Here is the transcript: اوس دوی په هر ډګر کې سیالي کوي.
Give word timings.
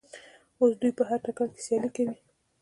اوس 0.59 0.71
دوی 0.81 0.91
په 0.97 1.03
هر 1.09 1.19
ډګر 1.25 1.47
کې 1.55 1.61
سیالي 1.65 1.89
کوي. 1.95 2.15